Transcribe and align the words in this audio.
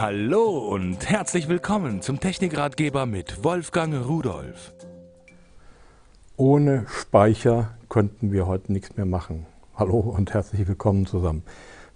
Hallo 0.00 0.58
und 0.58 1.10
herzlich 1.10 1.48
willkommen 1.48 2.02
zum 2.02 2.20
Technikratgeber 2.20 3.04
mit 3.04 3.42
Wolfgang 3.42 4.06
Rudolf. 4.06 4.72
Ohne 6.36 6.86
Speicher 6.86 7.74
könnten 7.88 8.30
wir 8.30 8.46
heute 8.46 8.72
nichts 8.72 8.96
mehr 8.96 9.06
machen. 9.06 9.46
Hallo 9.74 9.98
und 9.98 10.32
herzlich 10.34 10.68
willkommen 10.68 11.04
zusammen. 11.04 11.42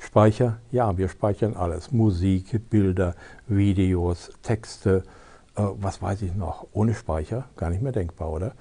Speicher, 0.00 0.58
ja, 0.72 0.98
wir 0.98 1.08
speichern 1.08 1.54
alles. 1.54 1.92
Musik, 1.92 2.68
Bilder, 2.70 3.14
Videos, 3.46 4.32
Texte, 4.42 5.04
äh, 5.54 5.62
was 5.62 6.02
weiß 6.02 6.22
ich 6.22 6.34
noch. 6.34 6.66
Ohne 6.72 6.94
Speicher 6.94 7.44
gar 7.56 7.70
nicht 7.70 7.82
mehr 7.82 7.92
denkbar, 7.92 8.32
oder? 8.32 8.54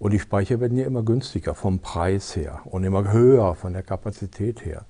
Und 0.00 0.10
die 0.10 0.18
Speicher 0.18 0.58
werden 0.58 0.76
ja 0.76 0.86
immer 0.86 1.04
günstiger 1.04 1.54
vom 1.54 1.78
Preis 1.78 2.34
her 2.34 2.62
und 2.64 2.82
immer 2.82 3.12
höher 3.12 3.54
von 3.54 3.74
der 3.74 3.84
Kapazität 3.84 4.64
her. 4.64 4.86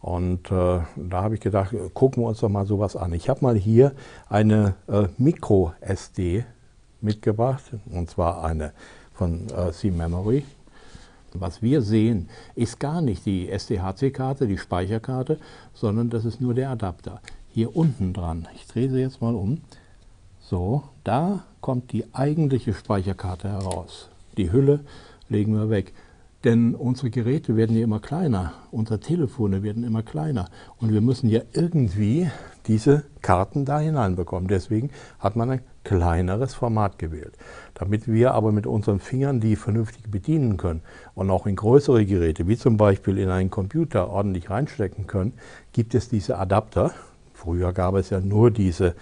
Und 0.00 0.50
äh, 0.50 0.80
da 0.96 1.22
habe 1.22 1.34
ich 1.34 1.40
gedacht, 1.40 1.74
gucken 1.94 2.22
wir 2.22 2.28
uns 2.28 2.40
doch 2.40 2.48
mal 2.48 2.66
sowas 2.66 2.96
an. 2.96 3.12
Ich 3.12 3.28
habe 3.28 3.40
mal 3.42 3.56
hier 3.56 3.92
eine 4.28 4.74
äh, 4.88 5.08
Micro-SD 5.18 6.44
mitgebracht, 7.00 7.62
und 7.90 8.10
zwar 8.10 8.44
eine 8.44 8.72
von 9.14 9.48
äh, 9.50 9.72
C-Memory. 9.72 10.44
Was 11.34 11.60
wir 11.60 11.82
sehen, 11.82 12.28
ist 12.54 12.78
gar 12.78 13.00
nicht 13.00 13.26
die 13.26 13.50
SDHC-Karte, 13.50 14.46
die 14.46 14.58
Speicherkarte, 14.58 15.38
sondern 15.74 16.08
das 16.08 16.24
ist 16.24 16.40
nur 16.40 16.54
der 16.54 16.70
Adapter. 16.70 17.20
Hier 17.48 17.74
unten 17.76 18.12
dran, 18.12 18.48
ich 18.54 18.66
drehe 18.66 18.90
sie 18.90 19.00
jetzt 19.00 19.20
mal 19.20 19.34
um, 19.34 19.60
so, 20.40 20.84
da 21.02 21.44
kommt 21.60 21.92
die 21.92 22.04
eigentliche 22.14 22.72
Speicherkarte 22.72 23.48
heraus. 23.48 24.08
Die 24.36 24.52
Hülle 24.52 24.80
legen 25.28 25.54
wir 25.54 25.70
weg. 25.70 25.92
Denn 26.44 26.74
unsere 26.74 27.10
Geräte 27.10 27.56
werden 27.56 27.76
ja 27.76 27.82
immer 27.82 27.98
kleiner, 27.98 28.52
unsere 28.70 29.00
Telefone 29.00 29.62
werden 29.62 29.84
immer 29.84 30.02
kleiner 30.02 30.48
und 30.76 30.92
wir 30.92 31.00
müssen 31.00 31.28
ja 31.28 31.40
irgendwie 31.52 32.30
diese 32.66 33.04
Karten 33.22 33.64
da 33.64 33.80
hineinbekommen. 33.80 34.48
Deswegen 34.48 34.90
hat 35.18 35.34
man 35.34 35.50
ein 35.50 35.60
kleineres 35.82 36.54
Format 36.54 36.98
gewählt. 36.98 37.36
Damit 37.74 38.06
wir 38.06 38.34
aber 38.34 38.52
mit 38.52 38.66
unseren 38.66 39.00
Fingern 39.00 39.40
die 39.40 39.56
vernünftig 39.56 40.10
bedienen 40.10 40.56
können 40.56 40.82
und 41.14 41.30
auch 41.30 41.46
in 41.46 41.56
größere 41.56 42.04
Geräte, 42.04 42.46
wie 42.48 42.56
zum 42.56 42.76
Beispiel 42.76 43.18
in 43.18 43.30
einen 43.30 43.50
Computer, 43.50 44.10
ordentlich 44.10 44.50
reinstecken 44.50 45.06
können, 45.06 45.32
gibt 45.72 45.94
es 45.94 46.08
diese 46.08 46.38
Adapter. 46.38 46.92
Früher 47.32 47.72
gab 47.72 47.94
es 47.94 48.10
ja 48.10 48.20
nur 48.20 48.50
diese 48.50 48.94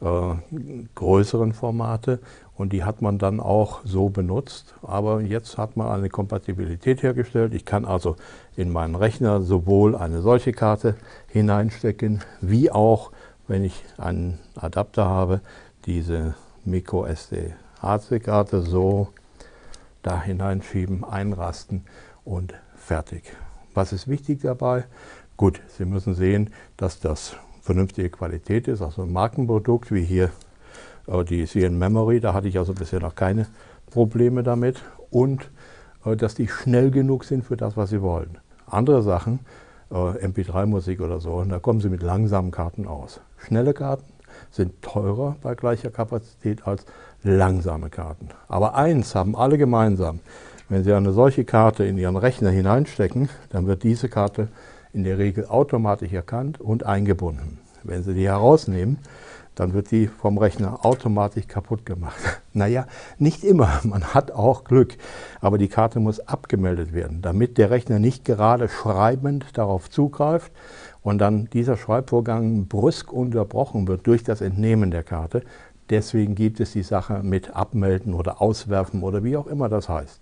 größeren 0.00 1.52
Formate 1.52 2.18
und 2.56 2.72
die 2.72 2.84
hat 2.84 3.00
man 3.00 3.18
dann 3.18 3.40
auch 3.40 3.80
so 3.84 4.10
benutzt. 4.10 4.74
Aber 4.82 5.20
jetzt 5.20 5.56
hat 5.56 5.76
man 5.76 5.88
eine 5.88 6.08
Kompatibilität 6.08 7.02
hergestellt. 7.02 7.54
Ich 7.54 7.64
kann 7.64 7.84
also 7.84 8.16
in 8.56 8.70
meinen 8.70 8.94
Rechner 8.94 9.42
sowohl 9.42 9.96
eine 9.96 10.20
solche 10.20 10.52
Karte 10.52 10.96
hineinstecken, 11.28 12.22
wie 12.40 12.70
auch, 12.70 13.12
wenn 13.48 13.64
ich 13.64 13.82
einen 13.98 14.38
Adapter 14.56 15.06
habe, 15.06 15.40
diese 15.86 16.34
MicroSD 16.64 17.54
HC-Karte 17.82 18.62
so 18.62 19.08
da 20.02 20.20
hineinschieben, 20.20 21.04
einrasten 21.04 21.84
und 22.24 22.54
fertig. 22.76 23.24
Was 23.74 23.92
ist 23.92 24.08
wichtig 24.08 24.40
dabei? 24.42 24.84
Gut, 25.36 25.60
Sie 25.76 25.84
müssen 25.84 26.14
sehen, 26.14 26.52
dass 26.76 27.00
das 27.00 27.36
vernünftige 27.64 28.10
Qualität 28.10 28.68
ist, 28.68 28.82
also 28.82 29.02
ein 29.02 29.12
Markenprodukt 29.12 29.90
wie 29.90 30.02
hier 30.02 30.30
äh, 31.06 31.24
die 31.24 31.46
CN 31.46 31.78
Memory, 31.78 32.20
da 32.20 32.34
hatte 32.34 32.46
ich 32.46 32.58
also 32.58 32.74
bisher 32.74 33.00
noch 33.00 33.14
keine 33.14 33.46
Probleme 33.90 34.42
damit 34.42 34.82
und 35.10 35.50
äh, 36.04 36.14
dass 36.14 36.34
die 36.34 36.46
schnell 36.46 36.90
genug 36.90 37.24
sind 37.24 37.44
für 37.44 37.56
das, 37.56 37.76
was 37.76 37.90
Sie 37.90 38.02
wollen. 38.02 38.38
Andere 38.66 39.02
Sachen, 39.02 39.40
äh, 39.90 39.94
MP3-Musik 39.94 41.00
oder 41.00 41.20
so, 41.20 41.42
da 41.42 41.58
kommen 41.58 41.80
Sie 41.80 41.88
mit 41.88 42.02
langsamen 42.02 42.50
Karten 42.50 42.86
aus. 42.86 43.20
Schnelle 43.38 43.72
Karten 43.72 44.12
sind 44.50 44.82
teurer 44.82 45.36
bei 45.42 45.54
gleicher 45.54 45.90
Kapazität 45.90 46.66
als 46.66 46.84
langsame 47.22 47.88
Karten. 47.88 48.28
Aber 48.46 48.74
eins 48.74 49.14
haben 49.14 49.36
alle 49.36 49.56
gemeinsam. 49.56 50.20
Wenn 50.68 50.84
Sie 50.84 50.92
eine 50.92 51.12
solche 51.12 51.44
Karte 51.44 51.84
in 51.84 51.96
Ihren 51.96 52.16
Rechner 52.16 52.50
hineinstecken, 52.50 53.30
dann 53.50 53.66
wird 53.66 53.82
diese 53.82 54.08
Karte 54.08 54.48
in 54.92 55.04
der 55.04 55.18
Regel 55.18 55.46
automatisch 55.46 56.12
erkannt 56.12 56.60
und 56.60 56.86
eingebunden. 56.86 57.53
Wenn 57.84 58.02
Sie 58.02 58.14
die 58.14 58.26
herausnehmen, 58.26 58.98
dann 59.54 59.72
wird 59.72 59.90
die 59.90 60.08
vom 60.08 60.38
Rechner 60.38 60.84
automatisch 60.84 61.46
kaputt 61.46 61.86
gemacht. 61.86 62.18
Naja, 62.56 62.86
nicht 63.18 63.42
immer, 63.42 63.80
man 63.82 64.14
hat 64.14 64.30
auch 64.30 64.62
Glück, 64.62 64.96
aber 65.40 65.58
die 65.58 65.66
Karte 65.66 65.98
muss 65.98 66.20
abgemeldet 66.20 66.92
werden, 66.92 67.20
damit 67.20 67.58
der 67.58 67.70
Rechner 67.70 67.98
nicht 67.98 68.24
gerade 68.24 68.68
schreibend 68.68 69.58
darauf 69.58 69.90
zugreift 69.90 70.52
und 71.02 71.18
dann 71.18 71.46
dieser 71.52 71.76
Schreibvorgang 71.76 72.68
brüsk 72.68 73.12
unterbrochen 73.12 73.88
wird 73.88 74.06
durch 74.06 74.22
das 74.22 74.40
Entnehmen 74.40 74.92
der 74.92 75.02
Karte. 75.02 75.42
Deswegen 75.90 76.36
gibt 76.36 76.60
es 76.60 76.70
die 76.74 76.84
Sache 76.84 77.24
mit 77.24 77.56
Abmelden 77.56 78.14
oder 78.14 78.40
Auswerfen 78.40 79.02
oder 79.02 79.24
wie 79.24 79.36
auch 79.36 79.48
immer 79.48 79.68
das 79.68 79.88
heißt. 79.88 80.20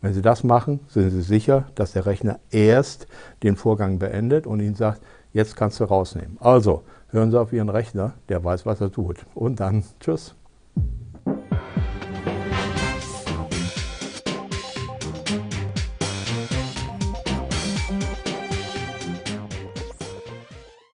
Wenn 0.00 0.14
Sie 0.14 0.22
das 0.22 0.44
machen, 0.44 0.80
sind 0.88 1.10
Sie 1.10 1.22
sicher, 1.22 1.66
dass 1.74 1.92
der 1.92 2.06
Rechner 2.06 2.40
erst 2.50 3.06
den 3.42 3.56
Vorgang 3.56 3.98
beendet 3.98 4.46
und 4.46 4.60
Ihnen 4.60 4.74
sagt, 4.74 5.02
jetzt 5.32 5.56
kannst 5.56 5.78
du 5.80 5.84
rausnehmen. 5.84 6.38
Also 6.40 6.82
hören 7.10 7.30
Sie 7.30 7.40
auf 7.40 7.52
Ihren 7.52 7.68
Rechner, 7.68 8.14
der 8.28 8.42
weiß, 8.42 8.64
was 8.64 8.80
er 8.80 8.90
tut. 8.90 9.26
Und 9.34 9.60
dann 9.60 9.84
tschüss. 10.00 10.34